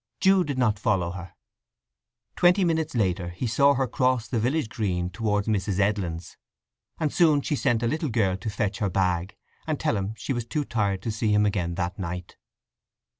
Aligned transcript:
Jude 0.19 0.47
did 0.47 0.57
not 0.57 0.79
follow 0.79 1.11
her. 1.11 1.35
Twenty 2.35 2.63
minutes 2.65 2.95
later 2.95 3.29
he 3.29 3.45
saw 3.45 3.75
her 3.75 3.85
cross 3.85 4.27
the 4.27 4.39
village 4.39 4.67
green 4.67 5.11
towards 5.11 5.47
Mrs. 5.47 5.79
Edlin's, 5.79 6.37
and 6.99 7.13
soon 7.13 7.41
she 7.41 7.55
sent 7.55 7.83
a 7.83 7.87
little 7.87 8.09
girl 8.09 8.35
to 8.35 8.49
fetch 8.49 8.79
her 8.79 8.89
bag, 8.89 9.37
and 9.67 9.79
tell 9.79 9.95
him 9.95 10.15
she 10.17 10.33
was 10.33 10.47
too 10.47 10.65
tired 10.65 11.03
to 11.03 11.11
see 11.11 11.31
him 11.31 11.45
again 11.45 11.75
that 11.75 11.99
night. 11.99 12.35